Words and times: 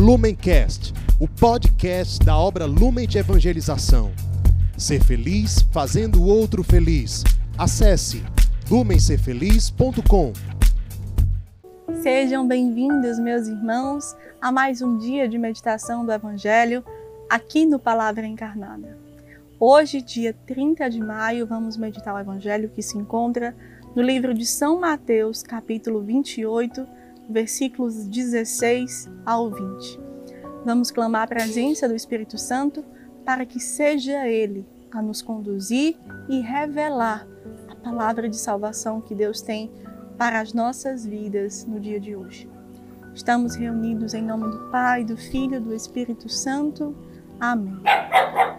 Lumencast, 0.00 0.94
o 1.20 1.28
podcast 1.28 2.24
da 2.24 2.34
obra 2.34 2.64
Lumen 2.64 3.06
de 3.06 3.18
Evangelização. 3.18 4.10
Ser 4.74 5.04
feliz 5.04 5.60
fazendo 5.70 6.22
o 6.22 6.26
outro 6.26 6.64
feliz. 6.64 7.22
Acesse 7.58 8.24
lumencerfeliz.com. 8.70 10.32
Sejam 12.02 12.48
bem-vindos, 12.48 13.18
meus 13.18 13.46
irmãos, 13.46 14.16
a 14.40 14.50
mais 14.50 14.80
um 14.80 14.96
dia 14.96 15.28
de 15.28 15.36
meditação 15.36 16.06
do 16.06 16.12
Evangelho 16.12 16.82
aqui 17.28 17.66
no 17.66 17.78
Palavra 17.78 18.26
Encarnada. 18.26 18.96
Hoje, 19.60 20.00
dia 20.00 20.34
30 20.46 20.88
de 20.88 20.98
maio, 20.98 21.46
vamos 21.46 21.76
meditar 21.76 22.14
o 22.14 22.18
Evangelho 22.18 22.70
que 22.70 22.80
se 22.80 22.96
encontra 22.96 23.54
no 23.94 24.00
livro 24.00 24.32
de 24.32 24.46
São 24.46 24.80
Mateus, 24.80 25.42
capítulo 25.42 26.00
28, 26.00 26.86
versículos 27.30 28.06
16 28.06 29.08
ao 29.24 29.50
20. 29.50 30.00
Vamos 30.64 30.90
clamar 30.90 31.22
a 31.22 31.26
presença 31.26 31.88
do 31.88 31.94
Espírito 31.94 32.36
Santo 32.36 32.84
para 33.24 33.46
que 33.46 33.60
seja 33.60 34.26
Ele 34.26 34.66
a 34.90 35.00
nos 35.00 35.22
conduzir 35.22 35.96
e 36.28 36.40
revelar 36.40 37.26
a 37.68 37.74
palavra 37.76 38.28
de 38.28 38.36
salvação 38.36 39.00
que 39.00 39.14
Deus 39.14 39.40
tem 39.40 39.70
para 40.18 40.40
as 40.40 40.52
nossas 40.52 41.06
vidas 41.06 41.64
no 41.64 41.80
dia 41.80 42.00
de 42.00 42.14
hoje. 42.14 42.48
Estamos 43.14 43.54
reunidos 43.54 44.14
em 44.14 44.22
nome 44.22 44.50
do 44.50 44.70
Pai, 44.70 45.04
do 45.04 45.16
Filho 45.16 45.56
e 45.56 45.60
do 45.60 45.74
Espírito 45.74 46.28
Santo. 46.28 46.94
Amém. 47.38 47.80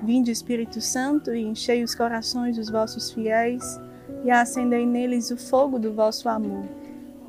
Vinde, 0.04 0.32
Espírito 0.32 0.82
Santo, 0.82 1.34
e 1.34 1.42
enchei 1.42 1.84
os 1.84 1.94
corações 1.94 2.58
dos 2.58 2.70
vossos 2.70 3.12
fiéis 3.12 3.80
e 4.24 4.32
acendei 4.32 4.86
neles 4.86 5.30
o 5.32 5.38
fogo 5.38 5.78
do 5.78 5.94
vosso 5.94 6.28
amor. 6.28 6.66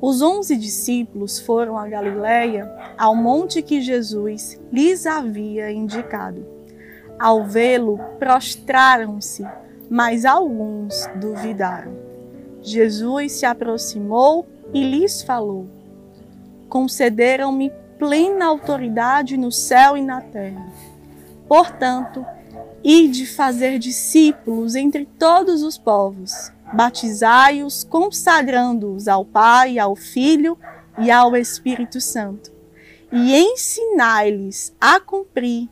Os 0.00 0.22
onze 0.22 0.56
discípulos 0.56 1.40
foram 1.40 1.76
a 1.76 1.88
Galiléia, 1.88 2.72
ao 2.96 3.16
monte 3.16 3.62
que 3.62 3.80
Jesus 3.80 4.60
lhes 4.72 5.06
havia 5.06 5.72
indicado. 5.72 6.46
Ao 7.18 7.44
vê-lo, 7.44 7.98
prostraram-se, 8.18 9.44
mas 9.90 10.24
alguns 10.24 11.08
duvidaram. 11.16 11.92
Jesus 12.62 13.32
se 13.32 13.46
aproximou 13.46 14.46
e 14.72 14.84
lhes 14.84 15.22
falou: 15.22 15.66
Concederam-me 16.68 17.72
plena 17.98 18.46
autoridade 18.46 19.36
no 19.36 19.50
céu 19.50 19.96
e 19.96 20.02
na 20.02 20.20
terra. 20.20 20.64
Portanto, 21.48 22.24
ide 22.84 23.26
fazer 23.26 23.78
discípulos 23.78 24.76
entre 24.76 25.06
todos 25.18 25.62
os 25.62 25.76
povos, 25.76 26.52
batizai-os, 26.72 27.84
consagrando-os 27.84 29.08
ao 29.08 29.24
Pai, 29.24 29.78
ao 29.78 29.96
Filho 29.96 30.58
e 30.98 31.10
ao 31.10 31.36
Espírito 31.36 32.00
Santo, 32.00 32.52
e 33.12 33.36
ensinai-lhes 33.36 34.74
a 34.80 35.00
cumprir 35.00 35.68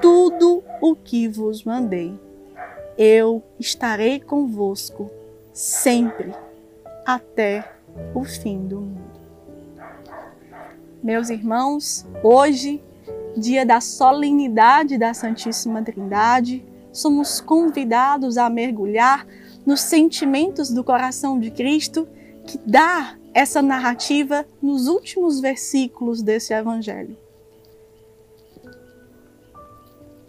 tudo 0.00 0.62
o 0.80 0.94
que 0.94 1.28
vos 1.28 1.64
mandei. 1.64 2.18
Eu 2.96 3.42
estarei 3.58 4.20
convosco 4.20 5.10
sempre 5.52 6.34
até 7.04 7.72
o 8.14 8.24
fim 8.24 8.66
do 8.66 8.80
mundo. 8.80 9.06
Meus 11.02 11.28
irmãos, 11.28 12.06
hoje, 12.22 12.82
dia 13.36 13.64
da 13.64 13.80
solenidade 13.80 14.98
da 14.98 15.12
Santíssima 15.12 15.82
Trindade, 15.82 16.64
somos 16.92 17.40
convidados 17.40 18.38
a 18.38 18.48
mergulhar 18.48 19.26
nos 19.66 19.80
sentimentos 19.80 20.70
do 20.70 20.84
coração 20.84 21.38
de 21.38 21.50
Cristo 21.50 22.08
que 22.46 22.58
dá 22.64 23.18
essa 23.34 23.60
narrativa 23.60 24.46
nos 24.62 24.86
últimos 24.86 25.40
versículos 25.40 26.22
desse 26.22 26.54
Evangelho. 26.54 27.16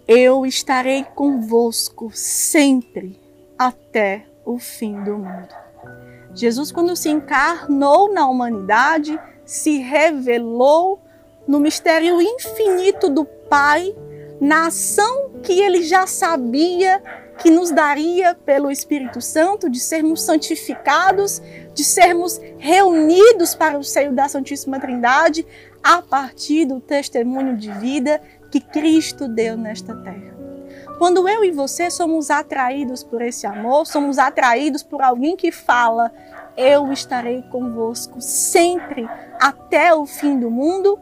Eu 0.07 0.45
estarei 0.45 1.03
convosco 1.03 2.09
sempre 2.13 3.19
até 3.57 4.25
o 4.45 4.57
fim 4.57 5.03
do 5.03 5.17
mundo. 5.17 5.53
Jesus, 6.33 6.71
quando 6.71 6.95
se 6.95 7.09
encarnou 7.09 8.13
na 8.13 8.27
humanidade, 8.27 9.19
se 9.45 9.79
revelou 9.79 11.01
no 11.47 11.59
mistério 11.59 12.21
infinito 12.21 13.09
do 13.09 13.25
Pai, 13.25 13.95
na 14.39 14.67
ação 14.67 15.31
que 15.41 15.59
ele 15.59 15.83
já 15.83 16.05
sabia 16.05 17.01
que 17.37 17.49
nos 17.49 17.71
daria 17.71 18.33
pelo 18.33 18.71
Espírito 18.71 19.21
Santo, 19.21 19.69
de 19.69 19.79
sermos 19.79 20.23
santificados, 20.23 21.41
de 21.73 21.83
sermos 21.83 22.39
reunidos 22.57 23.53
para 23.53 23.77
o 23.77 23.83
seio 23.83 24.11
da 24.11 24.27
Santíssima 24.27 24.79
Trindade, 24.79 25.45
a 25.83 26.01
partir 26.01 26.65
do 26.65 26.79
testemunho 26.79 27.55
de 27.55 27.71
vida 27.73 28.21
que 28.51 28.59
Cristo 28.59 29.27
deu 29.27 29.55
nesta 29.55 29.95
terra. 29.95 30.35
Quando 30.97 31.29
eu 31.29 31.43
e 31.43 31.51
você 31.51 31.91
somos 31.91 32.31
atraídos 32.31 33.03
por 33.03 33.21
esse 33.21 33.45
amor, 33.45 33.85
somos 33.85 34.17
atraídos 34.17 34.81
por 34.81 35.01
alguém 35.01 35.35
que 35.35 35.51
fala: 35.51 36.11
Eu 36.55 36.91
estarei 36.91 37.43
convosco 37.43 38.19
sempre 38.19 39.07
até 39.39 39.93
o 39.93 40.07
fim 40.07 40.39
do 40.39 40.49
mundo, 40.49 40.99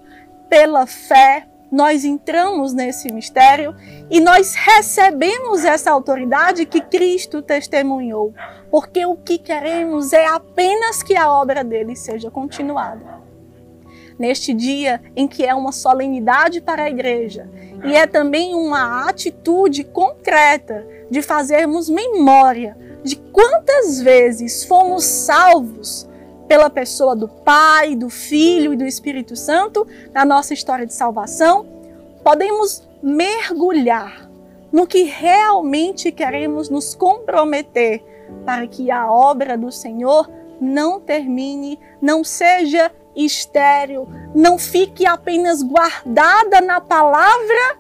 pela 0.49 0.85
fé, 0.85 1.47
nós 1.75 2.05
entramos 2.05 2.71
nesse 2.71 3.11
mistério 3.11 3.75
e 4.09 4.21
nós 4.21 4.55
recebemos 4.55 5.65
essa 5.65 5.91
autoridade 5.91 6.65
que 6.65 6.79
Cristo 6.79 7.41
testemunhou, 7.41 8.33
porque 8.71 9.05
o 9.05 9.17
que 9.17 9.37
queremos 9.37 10.13
é 10.13 10.25
apenas 10.25 11.03
que 11.03 11.17
a 11.17 11.29
obra 11.29 11.65
dele 11.65 11.93
seja 11.93 12.31
continuada. 12.31 13.19
Neste 14.17 14.53
dia 14.53 15.01
em 15.17 15.27
que 15.27 15.45
é 15.45 15.53
uma 15.53 15.73
solenidade 15.73 16.61
para 16.61 16.83
a 16.83 16.89
igreja, 16.89 17.49
e 17.83 17.93
é 17.93 18.07
também 18.07 18.55
uma 18.55 19.09
atitude 19.09 19.83
concreta 19.83 20.87
de 21.11 21.21
fazermos 21.21 21.89
memória 21.89 22.77
de 23.03 23.17
quantas 23.17 23.99
vezes 23.99 24.63
fomos 24.63 25.03
salvos 25.03 26.07
pela 26.47 26.69
pessoa 26.69 27.15
do 27.15 27.27
Pai, 27.27 27.95
do 27.95 28.09
Filho 28.09 28.73
e 28.73 28.77
do 28.77 28.85
Espírito 28.85 29.35
Santo 29.35 29.87
na 30.13 30.23
nossa 30.23 30.53
história 30.53 30.85
de 30.85 30.93
salvação, 30.93 31.65
podemos 32.23 32.87
mergulhar 33.01 34.29
no 34.71 34.85
que 34.85 35.03
realmente 35.03 36.11
queremos 36.11 36.69
nos 36.69 36.93
comprometer 36.93 38.03
para 38.45 38.67
que 38.67 38.91
a 38.91 39.11
obra 39.11 39.57
do 39.57 39.71
Senhor 39.71 40.29
não 40.59 40.99
termine, 40.99 41.79
não 42.01 42.23
seja 42.23 42.91
estéril, 43.15 44.07
não 44.33 44.57
fique 44.57 45.05
apenas 45.05 45.63
guardada 45.63 46.59
na 46.61 46.81
palavra 46.81 47.79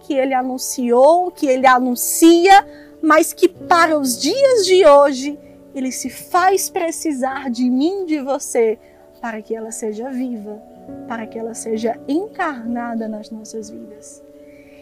que 0.00 0.14
ele 0.14 0.34
anunciou, 0.34 1.30
que 1.30 1.46
ele 1.46 1.66
anuncia, 1.66 2.66
mas 3.02 3.32
que 3.32 3.48
para 3.48 3.96
os 3.96 4.20
dias 4.20 4.66
de 4.66 4.84
hoje 4.84 5.38
ele 5.74 5.92
se 5.92 6.10
faz 6.10 6.68
precisar 6.68 7.50
de 7.50 7.68
mim, 7.68 8.04
de 8.04 8.20
você, 8.20 8.78
para 9.20 9.40
que 9.40 9.54
ela 9.54 9.70
seja 9.70 10.10
viva, 10.10 10.62
para 11.08 11.26
que 11.26 11.38
ela 11.38 11.54
seja 11.54 11.98
encarnada 12.08 13.08
nas 13.08 13.30
nossas 13.30 13.70
vidas. 13.70 14.22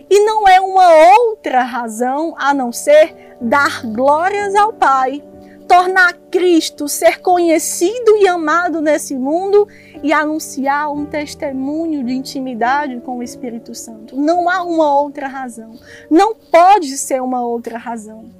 E 0.08 0.24
não 0.24 0.48
é 0.48 0.60
uma 0.60 0.92
outra 1.18 1.62
razão 1.62 2.34
a 2.36 2.52
não 2.52 2.72
ser 2.72 3.36
dar 3.40 3.82
glórias 3.86 4.54
ao 4.54 4.72
Pai 4.72 5.22
tornar 5.70 6.14
Cristo 6.32 6.88
ser 6.88 7.20
conhecido 7.20 8.16
e 8.16 8.26
amado 8.26 8.80
nesse 8.80 9.14
mundo 9.14 9.68
e 10.02 10.12
anunciar 10.12 10.92
um 10.92 11.06
testemunho 11.06 12.02
de 12.02 12.12
intimidade 12.12 13.00
com 13.02 13.18
o 13.18 13.22
Espírito 13.22 13.72
Santo. 13.72 14.16
Não 14.16 14.50
há 14.50 14.64
uma 14.64 15.00
outra 15.00 15.28
razão. 15.28 15.78
Não 16.10 16.34
pode 16.34 16.98
ser 16.98 17.22
uma 17.22 17.46
outra 17.46 17.78
razão. 17.78 18.39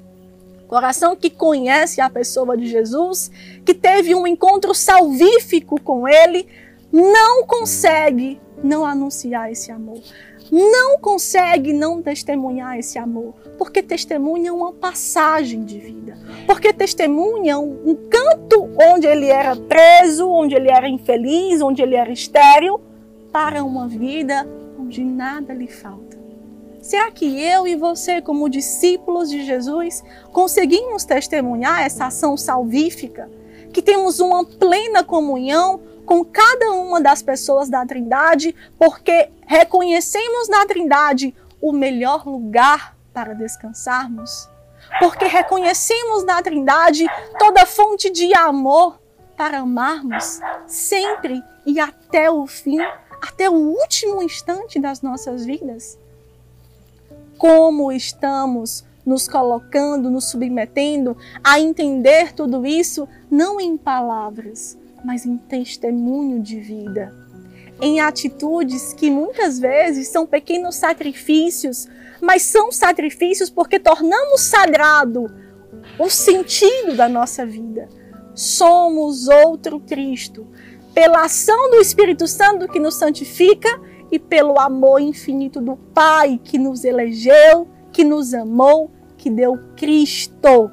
Coração 0.71 1.17
que 1.17 1.29
conhece 1.29 1.99
a 1.99 2.09
pessoa 2.09 2.55
de 2.55 2.65
Jesus, 2.65 3.29
que 3.65 3.73
teve 3.73 4.15
um 4.15 4.25
encontro 4.25 4.73
salvífico 4.73 5.77
com 5.81 6.07
ele, 6.07 6.47
não 6.89 7.45
consegue 7.45 8.39
não 8.63 8.85
anunciar 8.85 9.51
esse 9.51 9.69
amor 9.69 9.99
não 10.51 10.99
consegue 10.99 11.71
não 11.71 12.01
testemunhar 12.01 12.77
esse 12.77 12.99
amor, 12.99 13.33
porque 13.57 13.81
testemunha 13.81 14.53
uma 14.53 14.73
passagem 14.73 15.63
de 15.63 15.79
vida, 15.79 16.17
porque 16.45 16.73
testemunha 16.73 17.57
um, 17.57 17.95
canto 18.09 18.69
onde 18.77 19.07
ele 19.07 19.27
era 19.27 19.55
preso, 19.55 20.29
onde 20.29 20.53
ele 20.53 20.69
era 20.69 20.89
infeliz, 20.89 21.61
onde 21.61 21.81
ele 21.81 21.95
era 21.95 22.11
estéril, 22.11 22.81
para 23.31 23.63
uma 23.63 23.87
vida 23.87 24.45
onde 24.77 25.05
nada 25.05 25.53
lhe 25.53 25.67
falta. 25.67 26.20
Será 26.91 27.09
que 27.09 27.41
eu 27.41 27.65
e 27.65 27.73
você, 27.73 28.21
como 28.21 28.49
discípulos 28.49 29.29
de 29.29 29.45
Jesus, 29.45 30.03
conseguimos 30.33 31.05
testemunhar 31.05 31.83
essa 31.83 32.07
ação 32.07 32.35
salvífica? 32.35 33.31
Que 33.71 33.81
temos 33.81 34.19
uma 34.19 34.43
plena 34.43 35.01
comunhão 35.01 35.79
com 36.05 36.25
cada 36.25 36.69
uma 36.73 36.99
das 36.99 37.21
pessoas 37.21 37.69
da 37.69 37.85
Trindade, 37.85 38.53
porque 38.77 39.29
reconhecemos 39.47 40.49
na 40.49 40.65
Trindade 40.65 41.33
o 41.61 41.71
melhor 41.71 42.27
lugar 42.27 42.97
para 43.13 43.33
descansarmos? 43.35 44.49
Porque 44.99 45.27
reconhecemos 45.27 46.25
na 46.25 46.43
Trindade 46.43 47.05
toda 47.39 47.65
fonte 47.65 48.09
de 48.09 48.33
amor 48.33 48.99
para 49.37 49.59
amarmos 49.59 50.41
sempre 50.67 51.41
e 51.65 51.79
até 51.79 52.29
o 52.29 52.45
fim, 52.45 52.81
até 53.21 53.49
o 53.49 53.53
último 53.53 54.21
instante 54.21 54.77
das 54.77 55.01
nossas 55.01 55.45
vidas? 55.45 55.97
Como 57.41 57.91
estamos 57.91 58.85
nos 59.03 59.27
colocando, 59.27 60.11
nos 60.11 60.29
submetendo 60.29 61.17
a 61.43 61.59
entender 61.59 62.33
tudo 62.33 62.67
isso, 62.67 63.07
não 63.31 63.59
em 63.59 63.75
palavras, 63.77 64.77
mas 65.03 65.25
em 65.25 65.37
testemunho 65.37 66.39
de 66.39 66.59
vida, 66.59 67.11
em 67.81 67.99
atitudes 67.99 68.93
que 68.93 69.09
muitas 69.09 69.57
vezes 69.57 70.09
são 70.09 70.27
pequenos 70.27 70.75
sacrifícios, 70.75 71.87
mas 72.21 72.43
são 72.43 72.71
sacrifícios 72.71 73.49
porque 73.49 73.79
tornamos 73.79 74.41
sagrado 74.41 75.25
o 75.97 76.11
sentido 76.11 76.95
da 76.95 77.09
nossa 77.09 77.43
vida. 77.43 77.89
Somos 78.35 79.27
outro 79.27 79.79
Cristo, 79.79 80.45
pela 80.93 81.25
ação 81.25 81.71
do 81.71 81.77
Espírito 81.77 82.27
Santo 82.27 82.67
que 82.67 82.79
nos 82.79 82.93
santifica 82.93 83.81
e 84.11 84.19
pelo 84.19 84.59
amor 84.59 84.99
infinito 84.99 85.61
do 85.61 85.77
Pai 85.77 86.39
que 86.43 86.57
nos 86.57 86.83
elegeu, 86.83 87.67
que 87.91 88.03
nos 88.03 88.33
amou, 88.33 88.91
que 89.17 89.29
deu 89.29 89.57
Cristo 89.75 90.69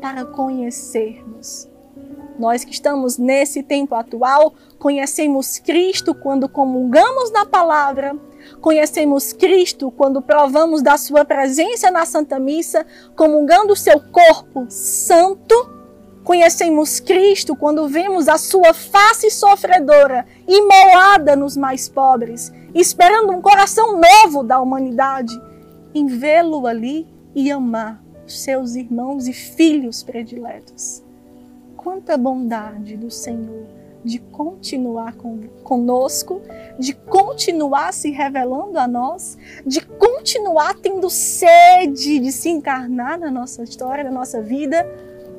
para 0.00 0.24
conhecermos. 0.24 1.68
Nós 2.38 2.64
que 2.64 2.72
estamos 2.72 3.18
nesse 3.18 3.62
tempo 3.62 3.94
atual, 3.94 4.54
conhecemos 4.78 5.58
Cristo 5.58 6.14
quando 6.14 6.48
comungamos 6.48 7.30
na 7.30 7.44
palavra, 7.44 8.16
conhecemos 8.62 9.34
Cristo 9.34 9.90
quando 9.90 10.22
provamos 10.22 10.80
da 10.80 10.96
sua 10.96 11.22
presença 11.22 11.90
na 11.90 12.06
Santa 12.06 12.38
Missa, 12.40 12.86
comungando 13.14 13.74
o 13.74 13.76
seu 13.76 14.00
corpo 14.00 14.64
santo. 14.70 15.79
Conhecemos 16.24 17.00
Cristo 17.00 17.56
quando 17.56 17.88
vemos 17.88 18.28
a 18.28 18.36
sua 18.36 18.74
face 18.74 19.30
sofredora, 19.30 20.26
imolada 20.46 21.34
nos 21.34 21.56
mais 21.56 21.88
pobres, 21.88 22.52
esperando 22.74 23.32
um 23.32 23.40
coração 23.40 23.98
novo 24.00 24.42
da 24.42 24.60
humanidade, 24.60 25.32
em 25.94 26.06
vê-lo 26.06 26.66
ali 26.66 27.06
e 27.34 27.50
amar 27.50 28.02
seus 28.26 28.74
irmãos 28.74 29.26
e 29.26 29.32
filhos 29.32 30.02
prediletos. 30.02 31.02
Quanta 31.76 32.16
bondade 32.16 32.96
do 32.96 33.10
Senhor 33.10 33.80
de 34.04 34.18
continuar 34.18 35.14
conosco, 35.62 36.40
de 36.78 36.94
continuar 36.94 37.92
se 37.92 38.10
revelando 38.10 38.78
a 38.78 38.88
nós, 38.88 39.36
de 39.66 39.80
continuar 39.82 40.74
tendo 40.80 41.10
sede 41.10 42.18
de 42.18 42.32
se 42.32 42.48
encarnar 42.48 43.18
na 43.18 43.30
nossa 43.30 43.62
história, 43.62 44.04
na 44.04 44.10
nossa 44.10 44.40
vida, 44.40 44.86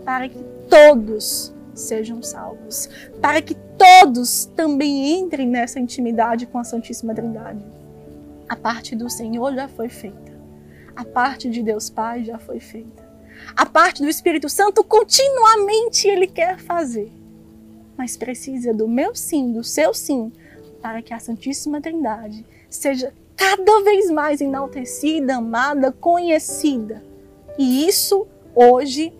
para 0.06 0.30
que 0.30 0.38
todos 0.72 1.54
sejam 1.76 2.24
salvos, 2.24 2.90
para 3.22 3.44
que 3.44 3.54
todos 3.78 4.46
também 4.56 5.20
entrem 5.20 5.48
nessa 5.48 5.80
intimidade 5.80 6.48
com 6.48 6.58
a 6.58 6.64
Santíssima 6.64 7.14
Trindade. 7.14 7.64
A 8.50 8.56
parte 8.56 8.96
do 8.96 9.08
Senhor 9.08 9.54
já 9.54 9.68
foi 9.68 9.90
feita, 9.90 10.32
a 10.96 11.06
parte 11.06 11.48
de 11.48 11.62
Deus 11.62 11.92
Pai 11.92 12.24
já 12.24 12.40
foi 12.40 12.60
feita 12.60 13.12
a 13.56 13.66
parte 13.66 14.02
do 14.02 14.10
Espírito 14.10 14.50
Santo 14.50 14.84
continuamente 14.84 16.08
ele 16.08 16.28
quer 16.28 16.58
fazer. 16.58 17.12
Mas 17.98 18.18
precisa 18.18 18.74
do 18.74 18.88
meu 18.88 19.16
sim, 19.16 19.52
do 19.52 19.64
seu 19.64 19.94
sim, 19.94 20.32
para 20.82 21.02
que 21.02 21.14
a 21.14 21.20
Santíssima 21.20 21.82
Trindade 21.82 22.46
seja 22.70 23.14
cada 23.36 23.84
vez 23.84 24.10
mais 24.10 24.42
enaltecida, 24.42 25.36
amada, 25.36 25.92
conhecida. 25.92 27.04
E 27.58 27.88
isso 27.88 28.28
hoje 28.56 29.14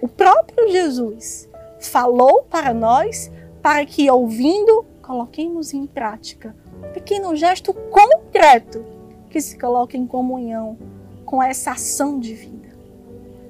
o 0.00 0.08
próprio 0.08 0.70
Jesus 0.70 1.48
falou 1.80 2.42
para 2.44 2.72
nós, 2.72 3.30
para 3.62 3.84
que 3.84 4.10
ouvindo 4.10 4.84
coloquemos 5.02 5.72
em 5.72 5.86
prática. 5.86 6.54
Um 6.84 6.92
pequeno 6.92 7.34
gesto 7.34 7.72
concreto 7.72 8.84
que 9.30 9.40
se 9.40 9.58
coloque 9.58 9.96
em 9.96 10.06
comunhão 10.06 10.78
com 11.24 11.42
essa 11.42 11.72
ação 11.72 12.18
divina. 12.18 12.68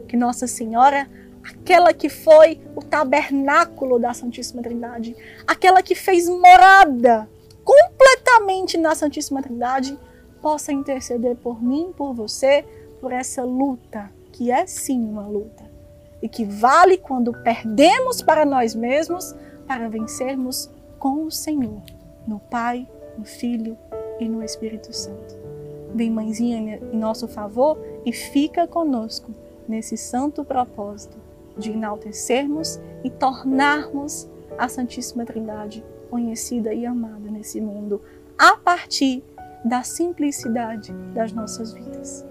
Que 0.06 0.16
Nossa 0.16 0.46
Senhora, 0.46 1.08
aquela 1.42 1.92
que 1.92 2.08
foi 2.08 2.60
o 2.74 2.82
tabernáculo 2.82 3.98
da 3.98 4.14
Santíssima 4.14 4.62
Trindade, 4.62 5.16
aquela 5.46 5.82
que 5.82 5.94
fez 5.94 6.28
morada 6.28 7.28
completamente 7.64 8.78
na 8.78 8.94
Santíssima 8.94 9.42
Trindade, 9.42 9.98
possa 10.40 10.72
interceder 10.72 11.36
por 11.36 11.62
mim, 11.62 11.92
por 11.96 12.14
você, 12.14 12.64
por 13.00 13.12
essa 13.12 13.44
luta, 13.44 14.10
que 14.32 14.50
é 14.50 14.66
sim 14.66 15.04
uma 15.04 15.26
luta, 15.26 15.67
e 16.22 16.28
que 16.28 16.44
vale 16.44 16.98
quando 16.98 17.32
perdemos 17.32 18.22
para 18.22 18.44
nós 18.44 18.74
mesmos 18.74 19.34
para 19.66 19.88
vencermos 19.88 20.70
com 20.98 21.24
o 21.24 21.30
Senhor, 21.30 21.82
no 22.26 22.38
Pai, 22.38 22.88
no 23.16 23.24
Filho 23.24 23.76
e 24.18 24.28
no 24.28 24.42
Espírito 24.42 24.92
Santo. 24.92 25.36
Vem, 25.94 26.10
mãezinha, 26.10 26.80
em 26.92 26.96
nosso 26.96 27.28
favor 27.28 27.78
e 28.04 28.12
fica 28.12 28.66
conosco 28.66 29.32
nesse 29.68 29.96
santo 29.96 30.44
propósito 30.44 31.16
de 31.56 31.72
enaltecermos 31.72 32.80
e 33.04 33.10
tornarmos 33.10 34.28
a 34.56 34.68
Santíssima 34.68 35.24
Trindade 35.24 35.84
conhecida 36.10 36.72
e 36.72 36.86
amada 36.86 37.30
nesse 37.30 37.60
mundo 37.60 38.00
a 38.38 38.56
partir 38.56 39.22
da 39.64 39.82
simplicidade 39.82 40.92
das 41.14 41.32
nossas 41.32 41.72
vidas. 41.72 42.24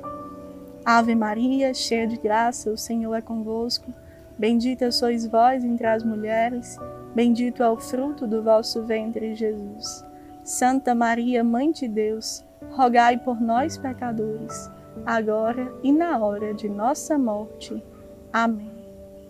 Ave 0.88 1.16
Maria, 1.16 1.74
cheia 1.74 2.08
de 2.08 2.16
graça, 2.16 2.72
o 2.72 2.78
Senhor 2.78 3.14
é 3.14 3.22
convosco. 3.22 3.94
Bendita 4.40 4.90
sois 4.90 5.28
vós 5.28 5.62
entre 5.62 5.86
as 5.86 6.02
mulheres, 6.02 6.80
bendito 7.14 7.62
é 7.62 7.70
o 7.70 7.76
fruto 7.76 8.26
do 8.26 8.42
vosso 8.42 8.84
ventre, 8.84 9.36
Jesus. 9.36 10.06
Santa 10.46 10.96
Maria, 10.96 11.44
Mãe 11.44 11.74
de 11.74 11.90
Deus, 11.90 12.42
rogai 12.72 13.18
por 13.18 13.42
nós, 13.42 13.78
pecadores 13.78 14.72
agora 15.06 15.72
e 15.84 15.92
na 15.92 16.18
hora 16.18 16.54
de 16.54 16.70
nossa 16.70 17.18
morte. 17.18 17.84
Amém. 18.32 18.72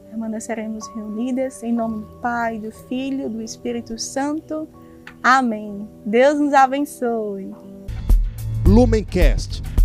Permaneceremos 0.09 0.87
reunidas 0.95 1.63
em 1.63 1.73
nome 1.73 2.05
do 2.05 2.19
Pai, 2.21 2.59
do 2.59 2.71
Filho, 2.71 3.29
do 3.29 3.41
Espírito 3.41 3.97
Santo. 3.97 4.67
Amém. 5.23 5.87
Deus 6.05 6.39
nos 6.39 6.53
abençoe. 6.53 7.51
Lumencast, 8.65 9.61